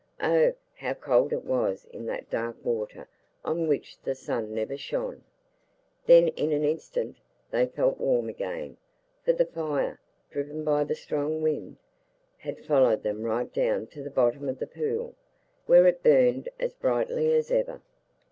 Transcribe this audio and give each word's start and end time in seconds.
Oh, 0.23 0.53
how 0.77 0.95
cold 0.95 1.31
it 1.31 1.43
was 1.45 1.85
in 1.93 2.07
that 2.07 2.27
dark 2.31 2.55
water 2.65 3.07
on 3.45 3.67
which 3.67 4.01
the 4.01 4.15
sun 4.15 4.51
never 4.51 4.75
shone! 4.75 5.23
Then 6.07 6.29
in 6.29 6.51
an 6.51 6.63
instant 6.63 7.17
they 7.51 7.67
felt 7.67 7.99
warm 7.99 8.27
again, 8.27 8.77
for 9.23 9.31
the 9.31 9.45
fire, 9.45 9.99
driven 10.31 10.63
by 10.63 10.85
the 10.85 10.95
strong 10.95 11.43
wind, 11.43 11.77
had 12.39 12.65
followed 12.65 13.03
them 13.03 13.21
right 13.21 13.53
down 13.53 13.85
to 13.93 14.01
the 14.01 14.09
bottom 14.09 14.49
of 14.49 14.57
the 14.57 14.65
pool, 14.65 15.13
where 15.67 15.85
it 15.85 16.01
burned 16.01 16.49
as 16.59 16.73
brightly 16.73 17.31
as 17.35 17.51
ever. 17.51 17.83